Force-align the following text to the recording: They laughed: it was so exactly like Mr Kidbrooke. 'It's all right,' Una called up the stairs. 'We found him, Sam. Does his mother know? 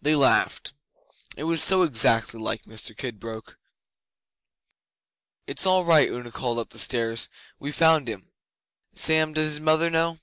They 0.00 0.14
laughed: 0.14 0.74
it 1.36 1.42
was 1.42 1.60
so 1.60 1.82
exactly 1.82 2.38
like 2.38 2.66
Mr 2.66 2.96
Kidbrooke. 2.96 3.58
'It's 5.48 5.66
all 5.66 5.84
right,' 5.84 6.08
Una 6.08 6.30
called 6.30 6.60
up 6.60 6.70
the 6.70 6.78
stairs. 6.78 7.28
'We 7.58 7.72
found 7.72 8.08
him, 8.08 8.30
Sam. 8.94 9.32
Does 9.32 9.48
his 9.48 9.60
mother 9.60 9.90
know? 9.90 10.20